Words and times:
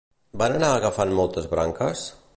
Van 0.43 0.53
anar 0.55 0.71
agafant 0.77 1.15
moltes 1.21 1.51
branques? 1.55 2.09